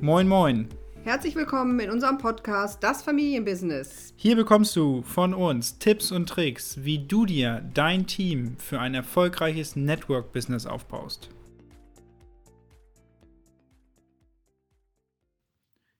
[0.00, 0.68] Moin, moin.
[1.02, 4.14] Herzlich willkommen in unserem Podcast Das Familienbusiness.
[4.16, 8.94] Hier bekommst du von uns Tipps und Tricks, wie du dir dein Team für ein
[8.94, 11.30] erfolgreiches Network-Business aufbaust.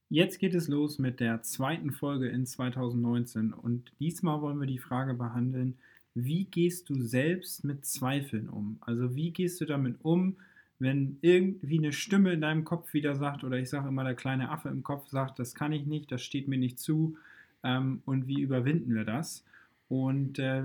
[0.09, 4.79] Jetzt geht es los mit der zweiten Folge in 2019 und diesmal wollen wir die
[4.79, 5.77] Frage behandeln,
[6.14, 8.79] wie gehst du selbst mit Zweifeln um?
[8.80, 10.36] Also wie gehst du damit um,
[10.79, 14.50] wenn irgendwie eine Stimme in deinem Kopf wieder sagt, oder ich sage immer, der kleine
[14.50, 17.17] Affe im Kopf sagt, das kann ich nicht, das steht mir nicht zu,
[17.64, 19.45] ähm, und wie überwinden wir das?
[19.89, 20.64] Und äh,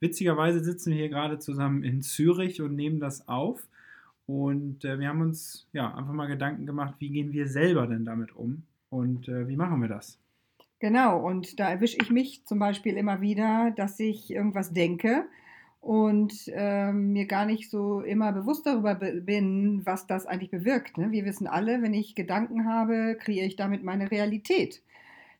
[0.00, 3.66] witzigerweise sitzen wir hier gerade zusammen in Zürich und nehmen das auf.
[4.26, 8.04] Und äh, wir haben uns ja einfach mal Gedanken gemacht, wie gehen wir selber denn
[8.04, 10.18] damit um und äh, wie machen wir das?
[10.78, 15.24] Genau, und da erwische ich mich zum Beispiel immer wieder, dass ich irgendwas denke
[15.86, 20.98] und äh, mir gar nicht so immer bewusst darüber bin, was das eigentlich bewirkt.
[20.98, 21.12] Ne?
[21.12, 24.82] Wir wissen alle, wenn ich Gedanken habe, kreiere ich damit meine Realität.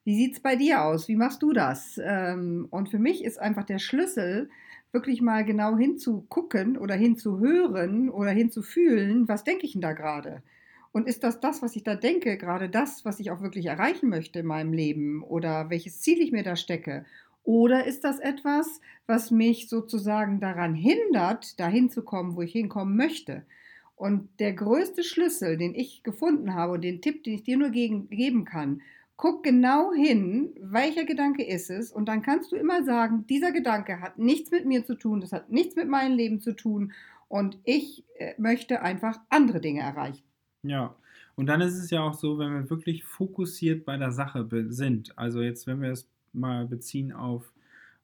[0.05, 1.09] Wie sieht es bei dir aus?
[1.09, 2.01] Wie machst du das?
[2.01, 4.48] Ähm, und für mich ist einfach der Schlüssel,
[4.93, 10.45] wirklich mal genau hinzugucken oder hinzuhören oder hinzufühlen, was denke ich denn da gerade?
[10.93, 14.09] Und ist das das, was ich da denke, gerade das, was ich auch wirklich erreichen
[14.09, 17.05] möchte in meinem Leben oder welches Ziel ich mir da stecke?
[17.47, 22.97] Oder ist das etwas, was mich sozusagen daran hindert, dahin zu kommen, wo ich hinkommen
[22.97, 23.47] möchte?
[23.95, 27.71] Und der größte Schlüssel, den ich gefunden habe und den Tipp, den ich dir nur
[27.71, 28.83] gegen, geben kann,
[29.17, 34.01] guck genau hin, welcher Gedanke ist es und dann kannst du immer sagen, dieser Gedanke
[34.01, 36.93] hat nichts mit mir zu tun, das hat nichts mit meinem Leben zu tun
[37.29, 40.25] und ich äh, möchte einfach andere Dinge erreichen.
[40.65, 40.97] Ja,
[41.37, 45.17] und dann ist es ja auch so, wenn wir wirklich fokussiert bei der Sache sind,
[45.17, 47.53] also jetzt, wenn wir es mal beziehen auf,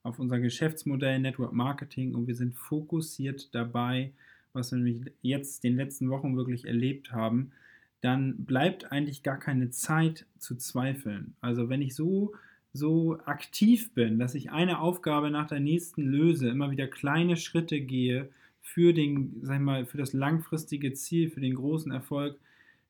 [0.03, 4.13] auf unser Geschäftsmodell Network Marketing und wir sind fokussiert dabei,
[4.53, 7.53] was wir nämlich jetzt den letzten Wochen wirklich erlebt haben,
[8.01, 11.35] dann bleibt eigentlich gar keine Zeit zu zweifeln.
[11.41, 12.35] Also wenn ich so
[12.73, 17.81] so aktiv bin, dass ich eine Aufgabe nach der nächsten löse, immer wieder kleine Schritte
[17.81, 18.31] gehe
[18.63, 22.39] für den, sag mal, für das langfristige Ziel, für den großen Erfolg,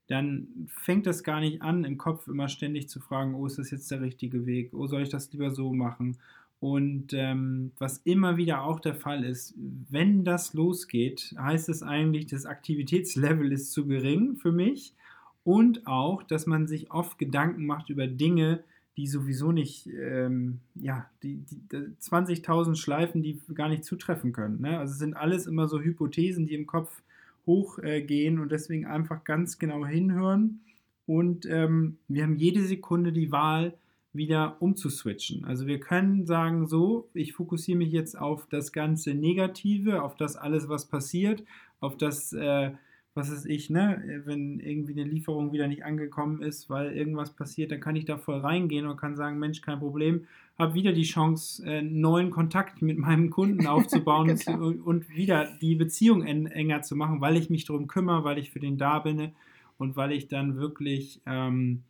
[0.09, 3.71] dann fängt das gar nicht an, im Kopf immer ständig zu fragen, oh, ist das
[3.71, 4.75] jetzt der richtige Weg?
[4.75, 6.19] Oh, soll ich das lieber so machen?
[6.61, 9.55] Und ähm, was immer wieder auch der Fall ist,
[9.91, 14.95] wenn das losgeht, heißt es eigentlich, das Aktivitätslevel ist zu gering für mich
[15.43, 18.63] und auch, dass man sich oft Gedanken macht über Dinge,
[18.97, 21.57] die sowieso nicht, ähm, ja, die, die
[22.01, 24.61] 20.000 Schleifen, die gar nicht zutreffen können.
[24.61, 24.79] Ne?
[24.79, 27.03] Also es sind alles immer so Hypothesen, die im Kopf
[27.47, 30.61] hochgehen und deswegen einfach ganz genau hinhören.
[31.07, 33.75] Und ähm, wir haben jede Sekunde die Wahl,
[34.13, 35.45] wieder umzuswitchen.
[35.45, 40.37] Also wir können sagen, so, ich fokussiere mich jetzt auf das ganze Negative, auf das
[40.37, 41.43] alles, was passiert,
[41.81, 42.73] auf das, äh,
[43.15, 47.73] was ist ich, ne, wenn irgendwie eine Lieferung wieder nicht angekommen ist, weil irgendwas passiert,
[47.73, 50.27] dann kann ich da voll reingehen und kann sagen, Mensch, kein Problem,
[50.59, 54.69] habe wieder die Chance, äh, neuen Kontakt mit meinem Kunden aufzubauen genau.
[54.85, 58.51] und, wieder die Beziehung en, enger zu machen, weil ich mich darum kümmere, weil ich
[58.51, 59.33] für den da bin
[59.79, 61.83] und weil ich dann wirklich, ähm,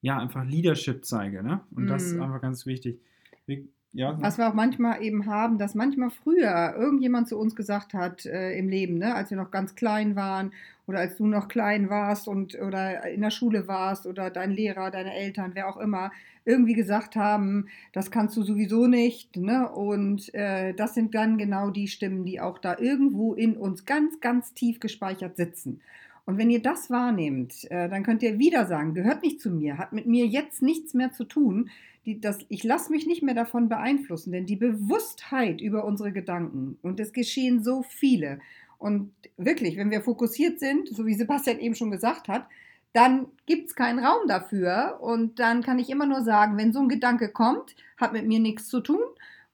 [0.00, 1.60] ja, einfach Leadership zeige, ne?
[1.74, 1.88] Und mm.
[1.88, 2.22] das ist mhm.
[2.22, 3.00] einfach ganz wichtig.
[3.46, 4.20] Wir, ja.
[4.20, 8.56] Was wir auch manchmal eben haben, dass manchmal früher irgendjemand zu uns gesagt hat äh,
[8.56, 10.52] im Leben, ne, als wir noch ganz klein waren
[10.92, 14.90] oder als du noch klein warst und oder in der Schule warst oder dein Lehrer,
[14.90, 16.12] deine Eltern, wer auch immer,
[16.44, 19.36] irgendwie gesagt haben, das kannst du sowieso nicht.
[19.36, 19.70] Ne?
[19.70, 24.20] Und äh, das sind dann genau die Stimmen, die auch da irgendwo in uns ganz,
[24.20, 25.80] ganz tief gespeichert sitzen.
[26.26, 29.78] Und wenn ihr das wahrnehmt, äh, dann könnt ihr wieder sagen, gehört nicht zu mir,
[29.78, 31.70] hat mit mir jetzt nichts mehr zu tun.
[32.04, 36.76] Die, das, ich lasse mich nicht mehr davon beeinflussen, denn die Bewusstheit über unsere Gedanken,
[36.82, 38.40] und es geschehen so viele,
[38.82, 42.48] und wirklich, wenn wir fokussiert sind, so wie Sebastian eben schon gesagt hat,
[42.92, 44.98] dann gibt es keinen Raum dafür.
[45.00, 48.40] Und dann kann ich immer nur sagen, wenn so ein Gedanke kommt, hat mit mir
[48.40, 49.04] nichts zu tun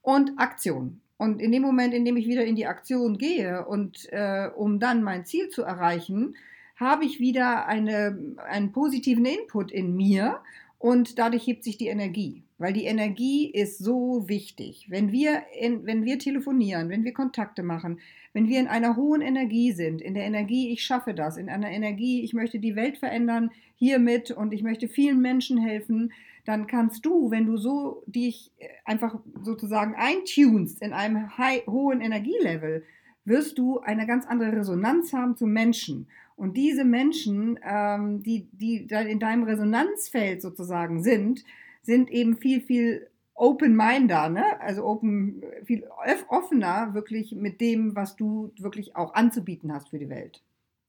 [0.00, 1.02] und Aktion.
[1.18, 4.80] Und in dem Moment, in dem ich wieder in die Aktion gehe und äh, um
[4.80, 6.34] dann mein Ziel zu erreichen,
[6.76, 8.18] habe ich wieder eine,
[8.48, 10.40] einen positiven Input in mir
[10.78, 12.44] und dadurch hebt sich die Energie.
[12.58, 14.86] Weil die Energie ist so wichtig.
[14.90, 18.00] Wenn wir, in, wenn wir telefonieren, wenn wir Kontakte machen,
[18.32, 21.70] wenn wir in einer hohen Energie sind, in der Energie, ich schaffe das, in einer
[21.70, 26.12] Energie, ich möchte die Welt verändern hiermit und ich möchte vielen Menschen helfen,
[26.44, 28.50] dann kannst du, wenn du so dich
[28.84, 32.84] einfach sozusagen eintunst in einem high, hohen Energielevel,
[33.24, 36.08] wirst du eine ganz andere Resonanz haben zu Menschen.
[36.38, 41.42] Und diese Menschen, ähm, die, die dann in deinem Resonanzfeld sozusagen sind,
[41.82, 44.44] sind eben viel, viel open-minder, ne?
[44.60, 45.82] also open, viel
[46.28, 50.40] offener wirklich mit dem, was du wirklich auch anzubieten hast für die Welt.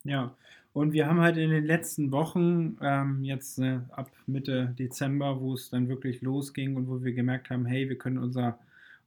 [0.04, 0.36] Ja,
[0.72, 5.56] und wir haben halt in den letzten Wochen, ähm, jetzt äh, ab Mitte Dezember, wo
[5.56, 8.60] es dann wirklich losging und wo wir gemerkt haben, hey, wir können unser,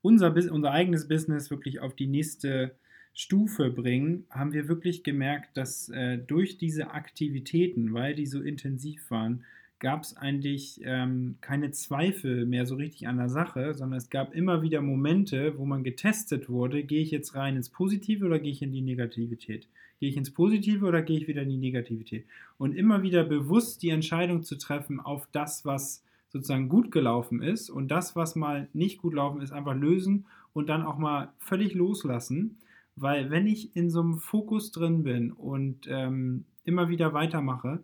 [0.03, 2.75] unser, unser eigenes Business wirklich auf die nächste
[3.15, 9.11] Stufe bringen, haben wir wirklich gemerkt, dass äh, durch diese Aktivitäten, weil die so intensiv
[9.11, 9.45] waren,
[9.83, 14.33] gab es eigentlich ähm, keine Zweifel mehr so richtig an der Sache, sondern es gab
[14.33, 18.53] immer wieder Momente, wo man getestet wurde, gehe ich jetzt rein ins Positive oder gehe
[18.53, 19.67] ich in die Negativität?
[19.99, 22.25] Gehe ich ins Positive oder gehe ich wieder in die Negativität?
[22.59, 27.69] Und immer wieder bewusst die Entscheidung zu treffen auf das, was sozusagen gut gelaufen ist
[27.69, 31.75] und das, was mal nicht gut gelaufen ist, einfach lösen und dann auch mal völlig
[31.75, 32.59] loslassen.
[32.97, 37.83] Weil wenn ich in so einem Fokus drin bin und ähm, immer wieder weitermache,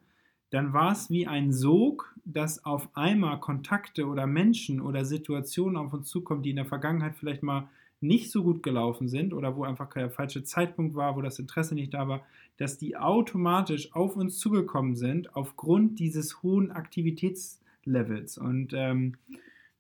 [0.50, 5.93] dann war es wie ein Sog, dass auf einmal Kontakte oder Menschen oder Situationen auf
[5.93, 7.69] uns zukommen, die in der Vergangenheit vielleicht mal
[8.00, 11.75] nicht so gut gelaufen sind oder wo einfach der falsche Zeitpunkt war, wo das Interesse
[11.75, 12.22] nicht da war,
[12.56, 18.38] dass die automatisch auf uns zugekommen sind aufgrund dieses hohen Aktivitätslevels.
[18.38, 19.16] Und ähm,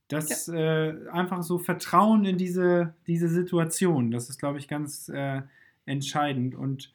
[0.08, 0.54] das ja.
[0.54, 5.42] äh, einfach so Vertrauen in diese, diese Situation, das ist, glaube ich, ganz äh,
[5.84, 6.54] entscheidend.
[6.54, 6.92] Und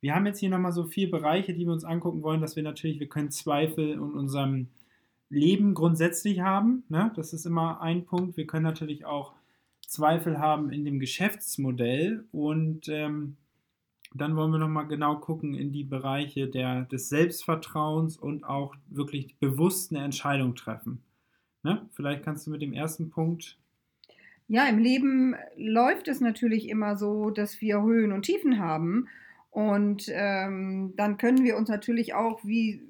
[0.00, 2.62] wir haben jetzt hier nochmal so vier Bereiche, die wir uns angucken wollen, dass wir
[2.62, 4.68] natürlich, wir können Zweifel in unserem
[5.30, 6.84] Leben grundsätzlich haben.
[6.88, 7.12] Ne?
[7.16, 8.36] Das ist immer ein Punkt.
[8.36, 9.32] Wir können natürlich auch
[9.86, 13.36] Zweifel haben in dem Geschäftsmodell und ähm,
[14.14, 19.36] dann wollen wir nochmal genau gucken in die Bereiche der, des Selbstvertrauens und auch wirklich
[19.38, 21.02] bewusst eine Entscheidung treffen.
[21.62, 21.88] Ne?
[21.92, 23.58] Vielleicht kannst du mit dem ersten Punkt.
[24.48, 29.08] Ja, im Leben läuft es natürlich immer so, dass wir Höhen und Tiefen haben.
[29.50, 32.82] Und ähm, dann können wir uns natürlich auch, wie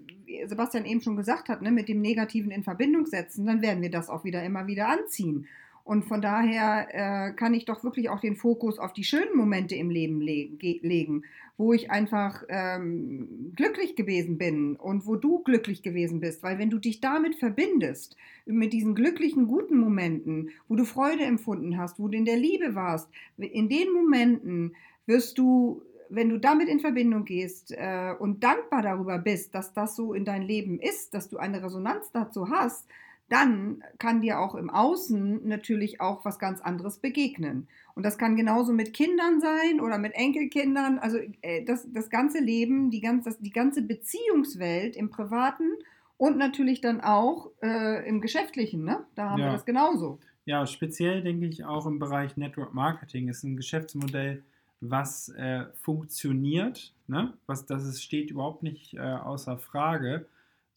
[0.46, 3.46] Sebastian eben schon gesagt hat, ne, mit dem Negativen in Verbindung setzen.
[3.46, 5.46] Dann werden wir das auch wieder immer wieder anziehen.
[5.84, 9.74] Und von daher äh, kann ich doch wirklich auch den Fokus auf die schönen Momente
[9.74, 11.24] im Leben le legen,
[11.56, 16.42] wo ich einfach ähm, glücklich gewesen bin und wo du glücklich gewesen bist.
[16.42, 18.16] Weil wenn du dich damit verbindest,
[18.46, 22.74] mit diesen glücklichen, guten Momenten, wo du Freude empfunden hast, wo du in der Liebe
[22.74, 24.74] warst, in den Momenten
[25.06, 29.94] wirst du wenn du damit in Verbindung gehst äh, und dankbar darüber bist, dass das
[29.94, 32.88] so in dein Leben ist, dass du eine Resonanz dazu hast,
[33.30, 37.68] dann kann dir auch im Außen natürlich auch was ganz anderes begegnen.
[37.94, 40.98] Und das kann genauso mit Kindern sein oder mit Enkelkindern.
[40.98, 45.76] Also äh, das, das ganze Leben, die, ganz, das, die ganze Beziehungswelt im Privaten
[46.16, 48.84] und natürlich dann auch äh, im Geschäftlichen.
[48.84, 49.04] Ne?
[49.14, 49.46] Da haben ja.
[49.46, 50.18] wir das genauso.
[50.44, 54.42] Ja, speziell denke ich auch im Bereich Network Marketing ist ein Geschäftsmodell,
[54.80, 57.34] was äh, funktioniert, ne?
[57.46, 60.26] was das ist, steht überhaupt nicht äh, außer Frage,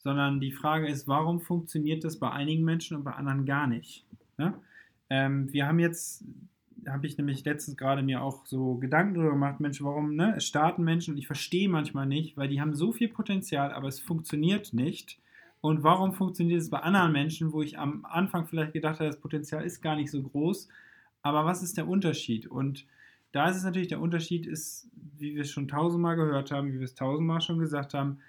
[0.03, 4.05] sondern die Frage ist, warum funktioniert das bei einigen Menschen und bei anderen gar nicht?
[4.37, 4.53] Ne?
[5.09, 6.25] Ähm, wir haben jetzt,
[6.87, 10.33] habe ich nämlich letztens gerade mir auch so Gedanken darüber gemacht, Mensch, warum, ne?
[10.35, 13.87] Es starten Menschen und ich verstehe manchmal nicht, weil die haben so viel Potenzial, aber
[13.87, 15.19] es funktioniert nicht.
[15.61, 19.21] Und warum funktioniert es bei anderen Menschen, wo ich am Anfang vielleicht gedacht habe, das
[19.21, 20.67] Potenzial ist gar nicht so groß,
[21.21, 22.47] aber was ist der Unterschied?
[22.47, 22.85] Und
[23.31, 26.79] da ist es natürlich, der Unterschied ist, wie wir es schon tausendmal gehört haben, wie
[26.79, 28.19] wir es tausendmal schon gesagt haben,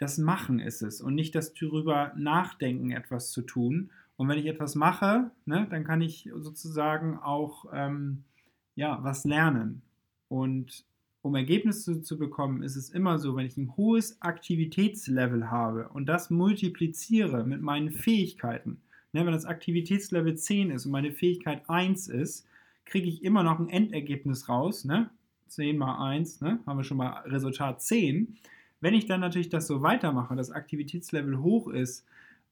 [0.00, 3.90] das Machen ist es und nicht das darüber nachdenken, etwas zu tun.
[4.16, 8.24] Und wenn ich etwas mache, ne, dann kann ich sozusagen auch ähm,
[8.76, 9.82] ja, was lernen.
[10.28, 10.86] Und
[11.20, 16.06] um Ergebnisse zu bekommen, ist es immer so, wenn ich ein hohes Aktivitätslevel habe und
[16.06, 18.80] das multipliziere mit meinen Fähigkeiten,
[19.12, 22.46] ne, wenn das Aktivitätslevel 10 ist und meine Fähigkeit 1 ist,
[22.86, 24.86] kriege ich immer noch ein Endergebnis raus.
[24.86, 25.10] Ne?
[25.48, 26.58] 10 mal 1, ne?
[26.64, 28.38] haben wir schon mal Resultat 10.
[28.80, 32.06] Wenn ich dann natürlich das so weitermache, das Aktivitätslevel hoch ist,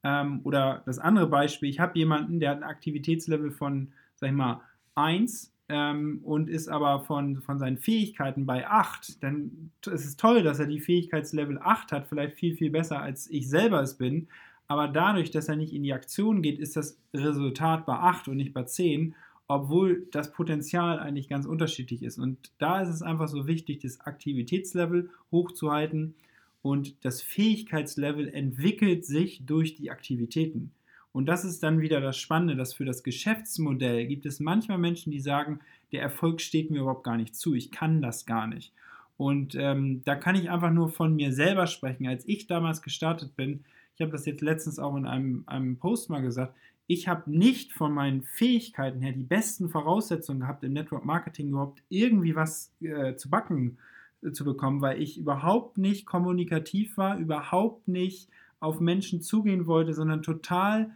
[0.04, 4.36] ähm, oder das andere Beispiel, ich habe jemanden, der hat ein Aktivitätslevel von, sag ich
[4.36, 4.60] mal,
[4.94, 10.42] 1 ähm, und ist aber von, von seinen Fähigkeiten bei 8, dann ist es toll,
[10.42, 14.28] dass er die Fähigkeitslevel 8 hat, vielleicht viel, viel besser als ich selber es bin.
[14.66, 18.36] Aber dadurch, dass er nicht in die Aktion geht, ist das Resultat bei 8 und
[18.36, 19.14] nicht bei 10
[19.48, 22.18] obwohl das Potenzial eigentlich ganz unterschiedlich ist.
[22.18, 26.14] Und da ist es einfach so wichtig, das Aktivitätslevel hochzuhalten
[26.62, 30.72] und das Fähigkeitslevel entwickelt sich durch die Aktivitäten.
[31.12, 35.10] Und das ist dann wieder das Spannende, dass für das Geschäftsmodell gibt es manchmal Menschen,
[35.10, 35.60] die sagen,
[35.92, 38.72] der Erfolg steht mir überhaupt gar nicht zu, ich kann das gar nicht.
[39.16, 42.06] Und ähm, da kann ich einfach nur von mir selber sprechen.
[42.06, 43.64] Als ich damals gestartet bin,
[43.96, 46.54] ich habe das jetzt letztens auch in einem, einem Post mal gesagt,
[46.88, 51.82] ich habe nicht von meinen Fähigkeiten her die besten Voraussetzungen gehabt, im Network Marketing überhaupt
[51.90, 53.78] irgendwie was äh, zu backen
[54.22, 59.92] äh, zu bekommen, weil ich überhaupt nicht kommunikativ war, überhaupt nicht auf Menschen zugehen wollte,
[59.92, 60.90] sondern total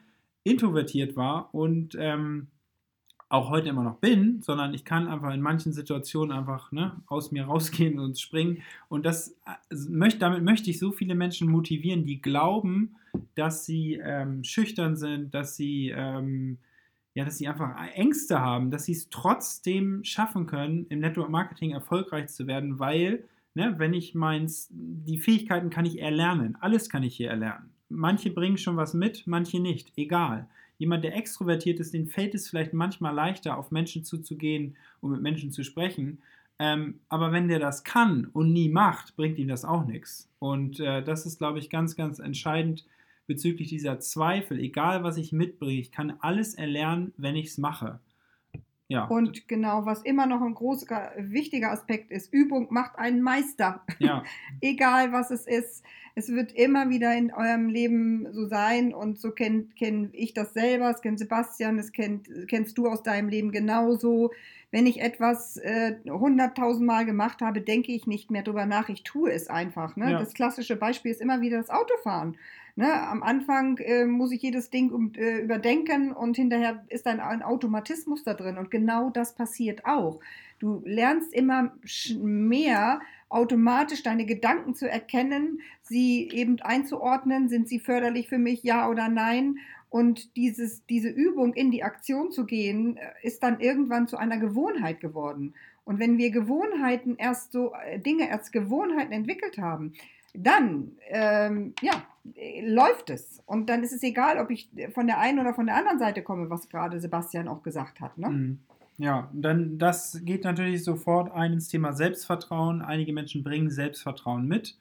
[0.44, 2.48] introvertiert war und ähm,
[3.28, 7.32] auch heute immer noch bin, sondern ich kann einfach in manchen Situationen einfach ne, aus
[7.32, 8.62] mir rausgehen und springen.
[8.88, 9.36] Und das
[9.68, 12.96] also möchte, damit möchte ich so viele Menschen motivieren, die glauben,
[13.34, 16.58] dass sie ähm, schüchtern sind, dass sie, ähm,
[17.14, 21.72] ja, dass sie einfach Ängste haben, dass sie es trotzdem schaffen können, im Network Marketing
[21.72, 27.02] erfolgreich zu werden, weil, ne, wenn ich meins, die Fähigkeiten kann ich erlernen, alles kann
[27.02, 27.70] ich hier erlernen.
[27.88, 30.48] Manche bringen schon was mit, manche nicht, egal
[30.82, 35.22] jemand, der extrovertiert ist, den fällt es vielleicht manchmal leichter, auf Menschen zuzugehen und mit
[35.22, 36.20] Menschen zu sprechen.
[36.58, 40.28] Ähm, aber wenn der das kann und nie macht, bringt ihm das auch nichts.
[40.40, 42.84] Und äh, das ist, glaube ich, ganz, ganz entscheidend
[43.32, 44.60] bezüglich dieser Zweifel.
[44.60, 47.98] Egal, was ich mitbringe, ich kann alles erlernen, wenn ich es mache.
[48.88, 49.06] Ja.
[49.06, 53.82] Und genau, was immer noch ein großer, wichtiger Aspekt ist, Übung macht einen Meister.
[54.00, 54.22] Ja.
[54.60, 55.82] Egal, was es ist
[56.14, 60.52] es wird immer wieder in eurem Leben so sein und so kenne kenn ich das
[60.52, 64.30] selber, das kennt Sebastian, das kennt, kennst du aus deinem Leben genauso.
[64.70, 65.60] Wenn ich etwas
[66.06, 69.96] hunderttausend äh, Mal gemacht habe, denke ich nicht mehr drüber nach, ich tue es einfach.
[69.96, 70.12] Ne?
[70.12, 70.18] Ja.
[70.18, 72.36] Das klassische Beispiel ist immer wieder das Autofahren.
[72.74, 72.90] Ne?
[73.08, 77.42] Am Anfang äh, muss ich jedes Ding um, äh, überdenken und hinterher ist dann ein
[77.42, 80.20] Automatismus da drin und genau das passiert auch.
[80.58, 81.72] Du lernst immer
[82.18, 88.88] mehr automatisch deine Gedanken zu erkennen, sie eben einzuordnen, sind sie förderlich für mich, ja
[88.88, 89.58] oder nein.
[89.90, 94.38] Und dieses, diese Übung in die Aktion zu gehen, äh, ist dann irgendwann zu einer
[94.38, 95.52] Gewohnheit geworden.
[95.84, 99.92] Und wenn wir Gewohnheiten erst so, äh, Dinge als Gewohnheiten entwickelt haben,
[100.34, 102.02] dann, ähm, ja,
[102.62, 103.42] läuft es.
[103.46, 106.22] Und dann ist es egal, ob ich von der einen oder von der anderen Seite
[106.22, 108.16] komme, was gerade Sebastian auch gesagt hat.
[108.18, 108.28] Ne?
[108.30, 108.58] Mhm.
[108.98, 112.82] Ja, dann das geht natürlich sofort ein ins Thema Selbstvertrauen.
[112.82, 114.78] Einige Menschen bringen Selbstvertrauen mit,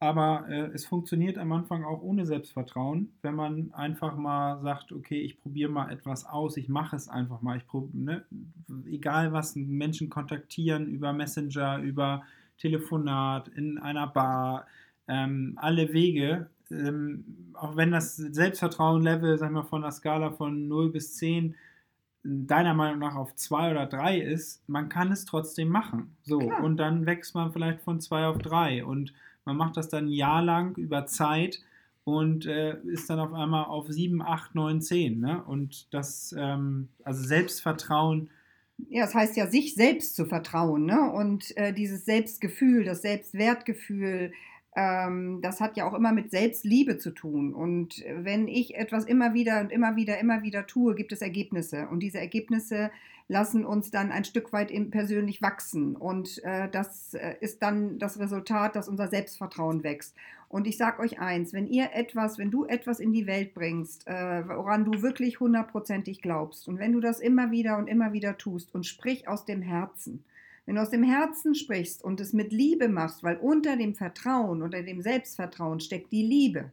[0.00, 5.20] aber äh, es funktioniert am Anfang auch ohne Selbstvertrauen, wenn man einfach mal sagt, okay,
[5.20, 7.58] ich probiere mal etwas aus, ich mache es einfach mal.
[7.58, 8.24] Ich ne,
[8.86, 12.22] egal was Menschen kontaktieren über Messenger, über
[12.58, 14.66] Telefonat, in einer Bar,
[15.08, 17.24] ähm, alle Wege, ähm,
[17.54, 21.54] auch wenn das Selbstvertrauen-Level, sag mal, von der Skala von 0 bis 10
[22.22, 26.16] deiner Meinung nach auf zwei oder drei ist, man kann es trotzdem machen.
[26.22, 26.62] So, Klar.
[26.62, 30.12] und dann wächst man vielleicht von zwei auf drei und man macht das dann ein
[30.12, 31.62] Jahr lang über Zeit
[32.04, 35.20] und äh, ist dann auf einmal auf sieben, acht, neun, zehn.
[35.20, 35.42] Ne?
[35.42, 38.30] Und das, ähm, also Selbstvertrauen.
[38.88, 41.10] Ja, das heißt ja, sich selbst zu vertrauen ne?
[41.10, 44.32] und äh, dieses Selbstgefühl, das Selbstwertgefühl,
[45.40, 47.52] das hat ja auch immer mit Selbstliebe zu tun.
[47.52, 51.88] Und wenn ich etwas immer wieder und immer wieder, immer wieder tue, gibt es Ergebnisse.
[51.88, 52.90] Und diese Ergebnisse
[53.28, 55.96] lassen uns dann ein Stück weit persönlich wachsen.
[55.96, 60.16] Und äh, das äh, ist dann das Resultat, dass unser Selbstvertrauen wächst.
[60.48, 64.08] Und ich sage euch eins, wenn ihr etwas, wenn du etwas in die Welt bringst,
[64.08, 68.38] äh, woran du wirklich hundertprozentig glaubst, und wenn du das immer wieder und immer wieder
[68.38, 70.24] tust und sprich aus dem Herzen,
[70.68, 74.60] wenn du aus dem Herzen sprichst und es mit Liebe machst, weil unter dem Vertrauen,
[74.60, 76.70] unter dem Selbstvertrauen steckt die Liebe.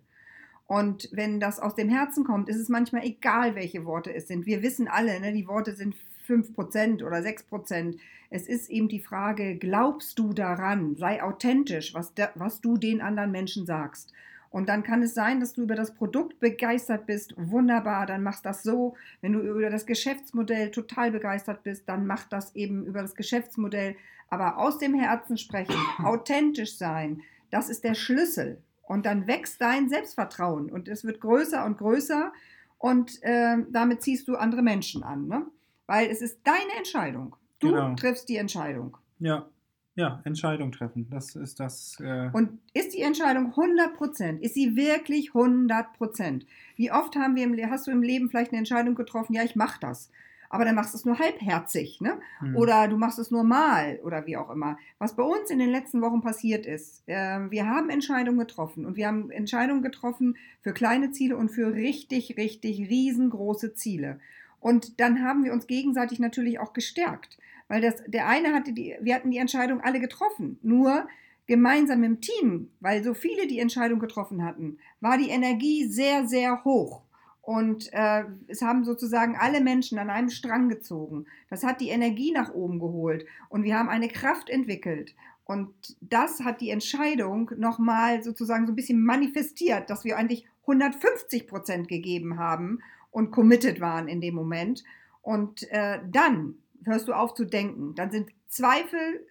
[0.68, 4.46] Und wenn das aus dem Herzen kommt, ist es manchmal egal, welche Worte es sind.
[4.46, 5.96] Wir wissen alle, ne, die Worte sind
[6.28, 7.98] 5% oder 6%.
[8.30, 10.98] Es ist eben die Frage, glaubst du daran?
[10.98, 14.12] Sei authentisch, was, was du den anderen Menschen sagst.
[14.56, 17.34] Und dann kann es sein, dass du über das Produkt begeistert bist.
[17.36, 18.96] Wunderbar, dann machst das so.
[19.20, 23.98] Wenn du über das Geschäftsmodell total begeistert bist, dann mach das eben über das Geschäftsmodell.
[24.30, 27.22] Aber aus dem Herzen sprechen, authentisch sein,
[27.52, 28.62] das ist der Schlüssel.
[28.84, 32.32] Und dann wächst dein Selbstvertrauen und es wird größer und größer
[32.78, 35.28] und äh, damit ziehst du andere Menschen an.
[35.28, 35.46] Ne?
[35.86, 37.36] Weil es ist deine Entscheidung.
[37.60, 37.94] Du genau.
[37.96, 38.96] triffst die Entscheidung.
[39.20, 39.50] Ja,
[39.96, 41.08] ja, Entscheidung treffen.
[41.10, 41.98] Das ist das.
[42.02, 44.42] Äh und ist die Entscheidung 100 Prozent?
[44.42, 46.46] Ist sie wirklich 100 Prozent?
[46.76, 49.34] Wie oft haben wir im, hast du im Leben vielleicht eine Entscheidung getroffen?
[49.34, 50.12] Ja, ich mache das.
[50.50, 52.20] Aber dann machst du es nur halbherzig, ne?
[52.40, 52.56] Hm.
[52.56, 54.78] Oder du machst es nur mal oder wie auch immer.
[55.00, 58.96] Was bei uns in den letzten Wochen passiert ist, äh, wir haben Entscheidungen getroffen und
[58.96, 64.20] wir haben Entscheidungen getroffen für kleine Ziele und für richtig, richtig riesengroße Ziele.
[64.60, 67.38] Und dann haben wir uns gegenseitig natürlich auch gestärkt.
[67.68, 70.60] Weil das, der eine hatte die, wir hatten die Entscheidung alle getroffen.
[70.62, 71.08] Nur
[71.48, 76.64] gemeinsam im Team, weil so viele die Entscheidung getroffen hatten, war die Energie sehr, sehr
[76.64, 77.02] hoch.
[77.42, 81.26] Und äh, es haben sozusagen alle Menschen an einem Strang gezogen.
[81.50, 83.26] Das hat die Energie nach oben geholt.
[83.50, 85.14] Und wir haben eine Kraft entwickelt.
[85.46, 91.46] Und das hat die Entscheidung nochmal sozusagen so ein bisschen manifestiert, dass wir eigentlich 150
[91.46, 92.80] Prozent gegeben haben
[93.12, 94.84] und committed waren in dem Moment.
[95.22, 96.56] Und äh, dann
[96.86, 97.96] hörst du auf zu denken.
[97.96, 99.26] Dann sind Zweifel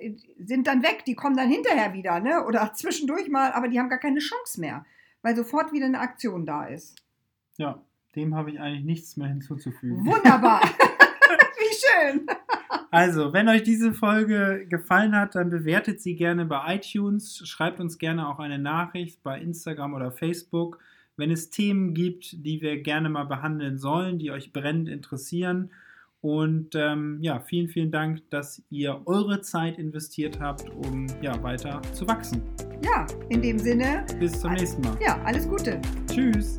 [0.00, 2.44] äh, sind dann weg, die kommen dann hinterher wieder, ne?
[2.46, 4.86] Oder zwischendurch mal, aber die haben gar keine Chance mehr,
[5.22, 6.96] weil sofort wieder eine Aktion da ist.
[7.56, 7.82] Ja,
[8.14, 10.06] dem habe ich eigentlich nichts mehr hinzuzufügen.
[10.06, 10.60] Wunderbar.
[11.78, 12.26] schön.
[12.90, 17.46] Also, wenn euch diese Folge gefallen hat, dann bewertet sie gerne bei iTunes.
[17.46, 20.78] Schreibt uns gerne auch eine Nachricht bei Instagram oder Facebook.
[21.16, 25.70] Wenn es Themen gibt, die wir gerne mal behandeln sollen, die euch brennend interessieren.
[26.20, 31.80] Und ähm, ja, vielen, vielen Dank, dass ihr eure Zeit investiert habt, um ja, weiter
[31.92, 32.42] zu wachsen.
[32.84, 34.04] Ja, in dem Sinne.
[34.18, 34.96] Bis zum nächsten Mal.
[35.00, 35.80] Ja, alles Gute.
[36.10, 36.56] Tschüss.